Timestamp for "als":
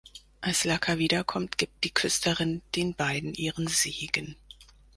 0.39-0.63